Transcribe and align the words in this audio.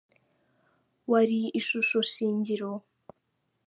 Wari 1.09 1.39
ishusho 1.59 1.99
shingiro 2.11 2.71